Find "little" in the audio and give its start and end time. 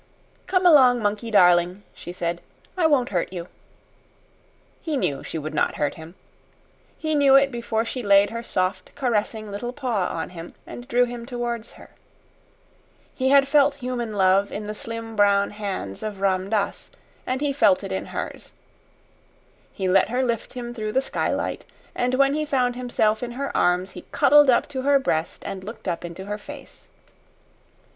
9.51-9.71